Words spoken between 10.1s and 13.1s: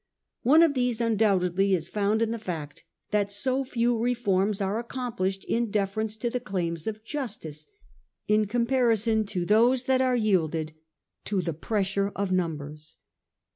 yielded to the pressure of numbers.